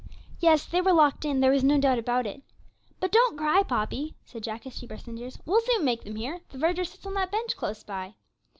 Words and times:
Yes, 0.39 0.65
they 0.65 0.81
were 0.81 0.93
locked 0.93 1.25
in, 1.25 1.41
there 1.41 1.51
was 1.51 1.63
no 1.63 1.79
doubt 1.79 1.99
about 1.99 2.25
it! 2.25 2.41
'But 2.99 3.11
don't 3.11 3.37
cry, 3.37 3.61
Poppy,' 3.61 4.15
said 4.25 4.41
Jack, 4.41 4.65
as 4.65 4.75
she 4.75 4.87
burst 4.87 5.07
into 5.07 5.19
tears, 5.21 5.37
'we'll 5.45 5.61
soon 5.61 5.85
make 5.85 6.05
them 6.05 6.15
hear; 6.15 6.41
the 6.49 6.57
verger 6.57 6.85
sits 6.85 7.05
on 7.05 7.13
that 7.13 7.29
bench 7.31 7.55
close 7.55 7.83
by.' 7.83 8.15